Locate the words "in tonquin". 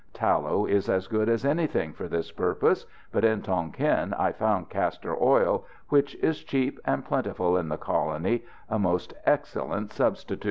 3.23-4.15